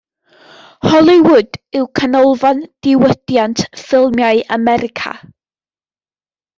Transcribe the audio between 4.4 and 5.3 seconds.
America.